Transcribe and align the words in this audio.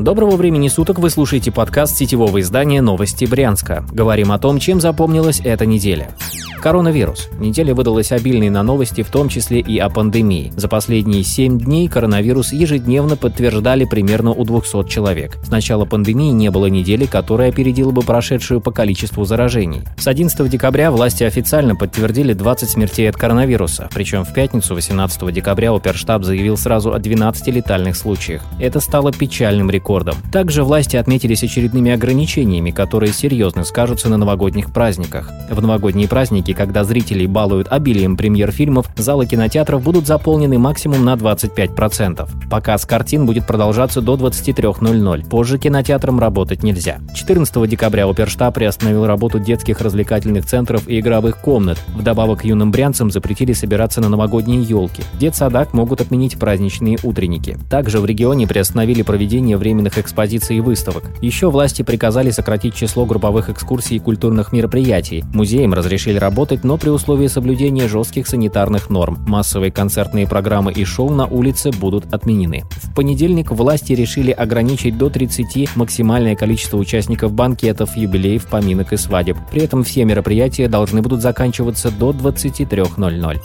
Доброго 0.00 0.36
времени 0.36 0.68
суток, 0.68 0.98
вы 0.98 1.10
слушаете 1.10 1.52
подкаст 1.52 1.94
сетевого 1.94 2.40
издания 2.40 2.80
«Новости 2.80 3.26
Брянска». 3.26 3.84
Говорим 3.92 4.32
о 4.32 4.38
том, 4.38 4.58
чем 4.58 4.80
запомнилась 4.80 5.42
эта 5.44 5.66
неделя. 5.66 6.16
Коронавирус. 6.62 7.28
Неделя 7.38 7.74
выдалась 7.74 8.10
обильной 8.10 8.48
на 8.48 8.62
новости, 8.62 9.02
в 9.02 9.10
том 9.10 9.28
числе 9.28 9.60
и 9.60 9.78
о 9.78 9.90
пандемии. 9.90 10.52
За 10.56 10.68
последние 10.68 11.22
7 11.22 11.58
дней 11.58 11.88
коронавирус 11.88 12.52
ежедневно 12.52 13.16
подтверждали 13.16 13.84
примерно 13.84 14.30
у 14.32 14.44
200 14.44 14.88
человек. 14.88 15.38
С 15.42 15.50
начала 15.50 15.84
пандемии 15.84 16.30
не 16.30 16.50
было 16.50 16.66
недели, 16.66 17.04
которая 17.04 17.50
опередила 17.50 17.90
бы 17.90 18.02
прошедшую 18.02 18.60
по 18.62 18.72
количеству 18.72 19.24
заражений. 19.24 19.82
С 19.98 20.06
11 20.06 20.50
декабря 20.50 20.90
власти 20.90 21.24
официально 21.24 21.76
подтвердили 21.76 22.32
20 22.32 22.70
смертей 22.70 23.08
от 23.08 23.16
коронавируса, 23.16 23.88
причем 23.92 24.24
в 24.24 24.32
пятницу 24.32 24.74
18 24.74 25.32
декабря 25.32 25.72
Оперштаб 25.72 26.24
заявил 26.24 26.56
сразу 26.56 26.92
о 26.92 26.98
12 26.98 27.48
летальных 27.48 27.96
случаях. 27.96 28.42
Это 28.58 28.80
стало 28.80 29.12
печальным 29.12 29.70
рекордом. 29.70 29.89
Также 30.32 30.62
власти 30.62 30.96
отметились 30.96 31.42
очередными 31.42 31.90
ограничениями, 31.90 32.70
которые 32.70 33.12
серьезно 33.12 33.64
скажутся 33.64 34.08
на 34.08 34.16
новогодних 34.16 34.72
праздниках. 34.72 35.30
В 35.50 35.60
новогодние 35.60 36.06
праздники 36.06 36.54
когда 36.60 36.84
зрителей 36.84 37.26
балуют 37.26 37.68
обилием 37.70 38.18
премьер-фильмов, 38.18 38.86
залы 38.94 39.26
кинотеатров 39.26 39.82
будут 39.82 40.06
заполнены 40.06 40.58
максимум 40.58 41.04
на 41.06 41.14
25%. 41.14 42.28
Показ 42.50 42.84
картин 42.84 43.24
будет 43.24 43.46
продолжаться 43.46 44.02
до 44.02 44.14
23.00. 44.16 45.28
Позже 45.28 45.58
кинотеатрам 45.58 46.20
работать 46.20 46.62
нельзя. 46.62 47.00
14 47.14 47.68
декабря 47.68 48.06
Оперштаб 48.06 48.54
приостановил 48.54 49.06
работу 49.06 49.38
детских 49.38 49.80
развлекательных 49.80 50.44
центров 50.44 50.86
и 50.86 51.00
игровых 51.00 51.38
комнат. 51.38 51.78
Вдобавок 51.94 52.44
юным 52.44 52.70
брянцам 52.70 53.10
запретили 53.10 53.54
собираться 53.54 54.00
на 54.00 54.08
новогодние 54.08 54.62
елки. 54.62 55.02
Детсадак 55.18 55.72
могут 55.72 56.00
отменить 56.00 56.38
праздничные 56.38 56.98
утренники. 57.02 57.56
Также 57.70 58.00
в 58.00 58.04
регионе 58.04 58.46
приостановили 58.46 59.00
проведение 59.02 59.56
временных 59.80 59.98
экспозиций 59.98 60.58
и 60.58 60.60
выставок. 60.60 61.04
Еще 61.22 61.50
власти 61.50 61.82
приказали 61.82 62.30
сократить 62.30 62.74
число 62.74 63.06
групповых 63.06 63.48
экскурсий 63.48 63.96
и 63.96 64.00
культурных 64.00 64.52
мероприятий. 64.52 65.24
Музеям 65.32 65.72
разрешили 65.72 66.18
работать 66.18 66.64
но 66.64 66.76
при 66.76 66.90
условии 66.90 67.26
соблюдения 67.26 67.88
жестких 67.88 68.26
санитарных 68.26 68.90
норм. 68.90 69.18
Массовые 69.26 69.72
концертные 69.72 70.26
программы 70.26 70.72
и 70.72 70.84
шоу 70.84 71.10
на 71.10 71.26
улице 71.26 71.70
будут 71.70 72.12
отменены. 72.12 72.64
В 72.82 72.94
понедельник 72.94 73.50
власти 73.50 73.94
решили 73.94 74.30
ограничить 74.30 74.98
до 74.98 75.08
30 75.08 75.76
максимальное 75.76 76.36
количество 76.36 76.76
участников 76.76 77.32
банкетов, 77.32 77.96
юбилеев, 77.96 78.46
поминок 78.46 78.92
и 78.92 78.96
свадеб. 78.96 79.36
При 79.50 79.62
этом 79.62 79.84
все 79.84 80.04
мероприятия 80.04 80.68
должны 80.68 81.00
будут 81.00 81.22
заканчиваться 81.22 81.90
до 81.90 82.10
23.00. 82.10 83.38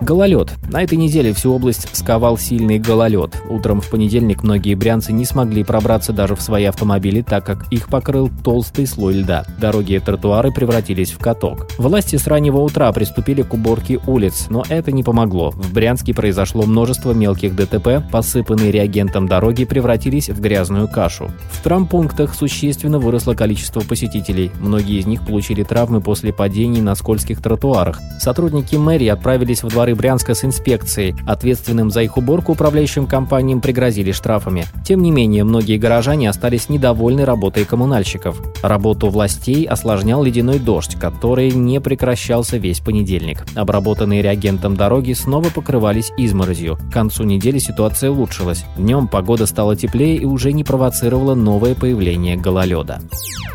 Гололед. 0.00 0.52
На 0.70 0.82
этой 0.82 0.98
неделе 0.98 1.32
всю 1.32 1.52
область 1.52 1.88
сковал 1.92 2.36
сильный 2.36 2.78
гололед. 2.78 3.34
Утром 3.48 3.80
в 3.80 3.88
понедельник 3.88 4.42
многие 4.42 4.74
брянцы 4.74 5.12
не 5.12 5.24
смогли 5.24 5.64
пробраться 5.76 6.14
даже 6.14 6.34
в 6.34 6.40
свои 6.40 6.64
автомобили, 6.64 7.20
так 7.20 7.44
как 7.44 7.70
их 7.70 7.88
покрыл 7.90 8.30
толстый 8.42 8.86
слой 8.86 9.16
льда. 9.16 9.44
Дороги 9.60 9.92
и 9.92 9.98
тротуары 9.98 10.50
превратились 10.50 11.12
в 11.12 11.18
каток. 11.18 11.68
Власти 11.76 12.16
с 12.16 12.26
раннего 12.26 12.60
утра 12.60 12.90
приступили 12.92 13.42
к 13.42 13.52
уборке 13.52 14.00
улиц, 14.06 14.46
но 14.48 14.64
это 14.66 14.90
не 14.90 15.02
помогло. 15.02 15.50
В 15.50 15.74
Брянске 15.74 16.14
произошло 16.14 16.64
множество 16.64 17.12
мелких 17.12 17.54
ДТП, 17.54 18.02
посыпанные 18.10 18.72
реагентом 18.72 19.28
дороги 19.28 19.66
превратились 19.66 20.30
в 20.30 20.40
грязную 20.40 20.88
кашу. 20.88 21.30
В 21.50 21.62
травмпунктах 21.62 22.34
существенно 22.34 22.98
выросло 22.98 23.34
количество 23.34 23.80
посетителей. 23.80 24.50
Многие 24.60 24.98
из 24.98 25.04
них 25.04 25.26
получили 25.26 25.62
травмы 25.62 26.00
после 26.00 26.32
падений 26.32 26.80
на 26.80 26.94
скользких 26.94 27.42
тротуарах. 27.42 28.00
Сотрудники 28.18 28.76
мэрии 28.76 29.08
отправились 29.08 29.62
в 29.62 29.68
дворы 29.68 29.94
Брянска 29.94 30.34
с 30.34 30.42
инспекцией. 30.42 31.14
Ответственным 31.26 31.90
за 31.90 32.00
их 32.00 32.16
уборку 32.16 32.52
управляющим 32.52 33.06
компаниям 33.06 33.60
пригрозили 33.60 34.12
штрафами. 34.12 34.64
Тем 34.86 35.02
не 35.02 35.10
менее, 35.10 35.44
многие 35.44 35.65
горожане 35.72 36.30
остались 36.30 36.68
недовольны 36.68 37.24
работой 37.24 37.64
коммунальщиков. 37.64 38.40
Работу 38.62 39.08
властей 39.08 39.64
осложнял 39.64 40.22
ледяной 40.22 40.58
дождь, 40.58 40.96
который 40.98 41.50
не 41.50 41.80
прекращал 41.80 42.36
возвращался 42.36 42.56
весь 42.58 42.80
понедельник. 42.80 43.44
Обработанные 43.54 44.22
реагентом 44.22 44.76
дороги 44.76 45.12
снова 45.12 45.48
покрывались 45.48 46.12
изморозью. 46.16 46.76
К 46.90 46.92
концу 46.92 47.24
недели 47.24 47.58
ситуация 47.58 48.10
улучшилась. 48.10 48.64
Днем 48.76 49.08
погода 49.08 49.46
стала 49.46 49.76
теплее 49.76 50.16
и 50.16 50.24
уже 50.24 50.52
не 50.52 50.64
провоцировала 50.64 51.34
новое 51.34 51.74
появление 51.74 52.36
гололеда. 52.36 53.00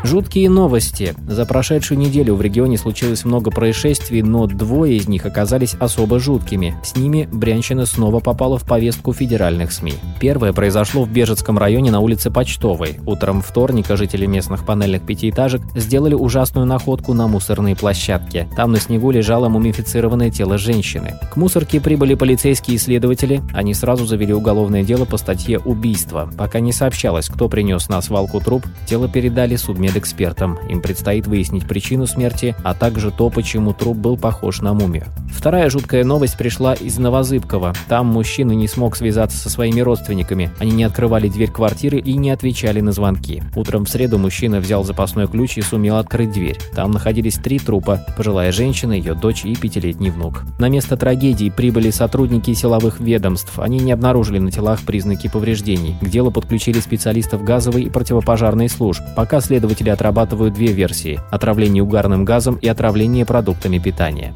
Жуткие 0.04 0.50
новости. 0.50 1.14
За 1.28 1.46
прошедшую 1.46 1.98
неделю 1.98 2.34
в 2.34 2.42
регионе 2.42 2.76
случилось 2.76 3.24
много 3.24 3.52
происшествий, 3.52 4.22
но 4.22 4.46
двое 4.46 4.96
из 4.96 5.06
них 5.06 5.26
оказались 5.26 5.74
особо 5.74 6.18
жуткими. 6.18 6.74
С 6.82 6.96
ними 6.96 7.28
Брянщина 7.30 7.86
снова 7.86 8.18
попала 8.18 8.58
в 8.58 8.64
повестку 8.64 9.12
федеральных 9.12 9.70
СМИ. 9.70 9.94
Первое 10.18 10.52
произошло 10.52 11.04
в 11.04 11.10
Бежецком 11.10 11.56
районе 11.56 11.92
на 11.92 12.00
улице 12.02 12.30
Почтовой. 12.30 12.98
Утром 13.06 13.40
вторника 13.42 13.96
жители 13.96 14.26
местных 14.26 14.66
панельных 14.66 15.02
пятиэтажек 15.02 15.62
сделали 15.74 16.14
ужасную 16.14 16.66
находку 16.66 17.14
на 17.14 17.28
мусорной 17.28 17.76
площадке. 17.76 18.48
Там 18.56 18.72
на 18.72 18.80
снегу 18.80 19.10
лежало 19.10 19.48
мумифицированное 19.48 20.30
тело 20.30 20.58
женщины. 20.58 21.14
К 21.30 21.36
мусорке 21.36 21.80
прибыли 21.80 22.14
полицейские 22.14 22.76
исследователи. 22.76 23.42
Они 23.52 23.74
сразу 23.74 24.04
завели 24.04 24.34
уголовное 24.34 24.82
дело 24.82 25.04
по 25.04 25.16
статье 25.16 25.58
«Убийство». 25.58 26.30
Пока 26.36 26.60
не 26.60 26.72
сообщалось, 26.72 27.28
кто 27.28 27.48
принес 27.48 27.88
на 27.88 28.02
свалку 28.02 28.40
труп, 28.40 28.66
тело 28.86 29.08
передали 29.08 29.56
судмедэкспертам. 29.56 30.58
Им 30.68 30.82
предстоит 30.82 31.26
выяснить 31.26 31.66
причину 31.66 32.06
смерти, 32.06 32.54
а 32.64 32.74
также 32.74 33.10
то, 33.10 33.30
почему 33.30 33.72
труп 33.72 33.96
был 33.96 34.16
похож 34.16 34.60
на 34.60 34.74
мумию. 34.74 35.06
Вторая 35.30 35.70
жуткая 35.70 36.04
новость 36.04 36.36
пришла 36.36 36.74
из 36.74 36.98
Новозыбкова. 36.98 37.72
Там 37.88 38.06
мужчина 38.06 38.52
не 38.52 38.68
смог 38.68 38.96
связаться 38.96 39.38
со 39.38 39.50
своими 39.50 39.80
родственниками. 39.80 40.50
Они 40.58 40.72
не 40.72 40.84
открывали 40.84 41.28
дверь 41.28 41.50
квартиры 41.50 41.91
и 41.98 42.14
не 42.14 42.30
отвечали 42.30 42.80
на 42.80 42.92
звонки. 42.92 43.42
Утром 43.54 43.84
в 43.84 43.88
среду 43.88 44.18
мужчина 44.18 44.60
взял 44.60 44.84
запасной 44.84 45.28
ключ 45.28 45.58
и 45.58 45.62
сумел 45.62 45.96
открыть 45.96 46.32
дверь. 46.32 46.58
Там 46.74 46.90
находились 46.90 47.34
три 47.34 47.58
трупа, 47.58 48.04
пожилая 48.16 48.52
женщина, 48.52 48.92
ее 48.92 49.14
дочь 49.14 49.44
и 49.44 49.54
пятилетний 49.56 50.10
внук. 50.10 50.44
На 50.58 50.68
место 50.68 50.96
трагедии 50.96 51.50
прибыли 51.50 51.90
сотрудники 51.90 52.52
силовых 52.54 53.00
ведомств. 53.00 53.58
Они 53.58 53.78
не 53.78 53.92
обнаружили 53.92 54.38
на 54.38 54.50
телах 54.50 54.80
признаки 54.82 55.28
повреждений. 55.28 55.96
К 56.00 56.08
делу 56.08 56.30
подключили 56.30 56.80
специалистов 56.80 57.44
газовой 57.44 57.84
и 57.84 57.90
противопожарной 57.90 58.68
служб. 58.68 59.02
Пока 59.16 59.40
следователи 59.40 59.90
отрабатывают 59.90 60.54
две 60.54 60.68
версии– 60.68 61.20
отравление 61.30 61.82
угарным 61.82 62.24
газом 62.24 62.56
и 62.56 62.68
отравление 62.68 63.26
продуктами 63.26 63.78
питания. 63.78 64.34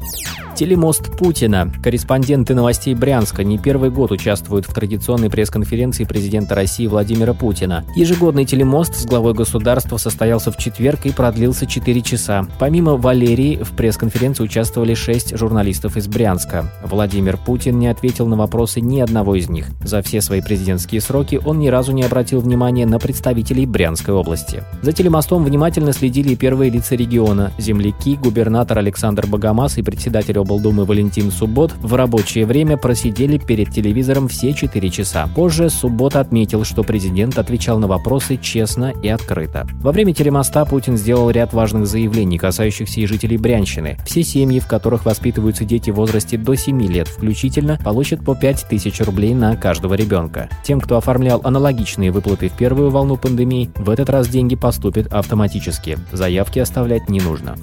Телемост 0.57 1.15
Путина. 1.15 1.71
Корреспонденты 1.83 2.55
новостей 2.55 2.95
Брянска 2.95 3.43
не 3.43 3.59
первый 3.59 3.91
год 3.91 4.11
участвуют 4.11 4.65
в 4.67 4.73
традиционной 4.73 5.29
пресс-конференции 5.29 6.03
президента 6.03 6.55
России 6.55 6.87
Владимира 6.87 7.35
Путина. 7.35 7.85
Ежегодный 7.95 8.43
телемост 8.43 8.95
с 8.95 9.05
главой 9.05 9.35
государства 9.35 9.97
состоялся 9.97 10.51
в 10.51 10.57
четверг 10.57 11.05
и 11.05 11.11
продлился 11.11 11.67
4 11.67 12.01
часа. 12.01 12.47
Помимо 12.57 12.97
Валерии, 12.97 13.61
в 13.61 13.73
пресс-конференции 13.73 14.45
участвовали 14.45 14.95
6 14.95 15.37
журналистов 15.37 15.95
из 15.95 16.07
Брянска. 16.07 16.71
Владимир 16.83 17.37
Путин 17.37 17.77
не 17.77 17.87
ответил 17.87 18.25
на 18.25 18.35
вопросы 18.35 18.81
ни 18.81 18.99
одного 18.99 19.35
из 19.35 19.49
них. 19.49 19.67
За 19.85 20.01
все 20.01 20.21
свои 20.21 20.41
президентские 20.41 21.01
сроки 21.01 21.39
он 21.45 21.59
ни 21.59 21.67
разу 21.67 21.91
не 21.91 22.01
обратил 22.01 22.39
внимания 22.39 22.87
на 22.87 22.97
представителей 22.97 23.67
Брянской 23.67 24.15
области. 24.15 24.63
За 24.81 24.91
телемостом 24.91 25.43
внимательно 25.43 25.93
следили 25.93 26.29
и 26.29 26.35
первые 26.35 26.71
лица 26.71 26.95
региона– 26.95 27.51
земляки, 27.59 28.15
губернатор 28.15 28.79
Александр 28.79 29.27
Богомаз 29.27 29.77
и 29.77 29.83
председатель 29.83 30.39
облдумы 30.47 30.85
Валентин 30.85 31.29
Суббот 31.29 31.73
в 31.81 31.93
рабочее 31.93 32.45
время 32.45 32.77
просидели 32.77 33.37
перед 33.37 33.69
телевизором 33.69 34.29
все 34.29 34.53
4 34.53 34.89
часа. 34.89 35.27
Позже 35.35 35.69
Суббот 35.69 36.15
отметил, 36.15 36.63
что 36.63 36.83
президент 36.83 37.37
отвечал 37.37 37.79
на 37.79 37.87
вопросы 37.87 38.37
честно 38.37 38.93
и 39.03 39.09
открыто. 39.09 39.67
Во 39.81 39.91
время 39.91 40.13
телемоста 40.13 40.63
Путин 40.63 40.95
сделал 40.95 41.29
ряд 41.29 41.53
важных 41.53 41.85
заявлений, 41.85 42.37
касающихся 42.37 43.01
и 43.01 43.05
жителей 43.05 43.37
Брянщины. 43.37 43.97
Все 44.05 44.23
семьи, 44.23 44.61
в 44.61 44.67
которых 44.67 45.03
воспитываются 45.03 45.65
дети 45.65 45.89
в 45.89 45.95
возрасте 45.95 46.37
до 46.37 46.55
7 46.55 46.81
лет 46.87 47.09
включительно, 47.09 47.77
получат 47.83 48.23
по 48.23 48.33
5 48.33 48.67
тысяч 48.69 49.01
рублей 49.01 49.33
на 49.33 49.57
каждого 49.57 49.95
ребенка. 49.95 50.47
Тем, 50.63 50.79
кто 50.79 50.95
оформлял 50.95 51.41
аналогичные 51.43 52.11
выплаты 52.11 52.47
в 52.47 52.53
первую 52.53 52.89
волну 52.89 53.17
пандемии, 53.17 53.69
в 53.75 53.89
этот 53.89 54.09
раз 54.09 54.29
деньги 54.29 54.55
поступят 54.55 55.11
автоматически. 55.13 55.97
Заявки 56.13 56.59
оставлять 56.59 57.09
не 57.09 57.19
нужно. 57.19 57.55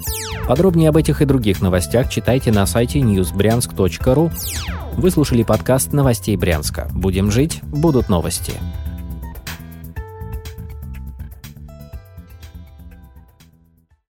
Подробнее 0.47 0.89
об 0.89 0.97
этих 0.97 1.23
и 1.23 1.25
других 1.25 1.61
новостях 1.61 2.09
читайте 2.09 2.51
на 2.51 2.61
сайте 2.75 2.99
newsbryansk.ru. 2.99 4.33
Вы 4.97 5.09
слушали 5.09 5.43
подкаст 5.43 5.93
новостей 5.93 6.35
Брянска. 6.35 6.89
Будем 6.93 7.31
жить, 7.31 7.61
будут 7.63 8.09
новости. 8.09 8.51